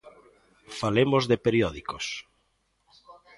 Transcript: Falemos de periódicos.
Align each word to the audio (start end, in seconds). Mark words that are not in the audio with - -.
Falemos 0.79 1.23
de 1.31 1.37
periódicos. 1.45 2.05